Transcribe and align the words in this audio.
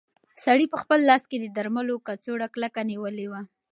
سړي 0.45 0.65
په 0.73 0.77
خپل 0.83 0.99
لاس 1.09 1.23
کې 1.29 1.37
د 1.39 1.45
درملو 1.57 1.95
کڅوړه 2.07 2.47
کلکه 2.55 2.81
نیولې 2.91 3.27
وه. 3.31 3.41